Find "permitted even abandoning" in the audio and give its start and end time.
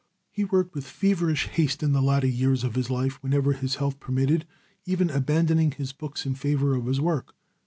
3.99-5.69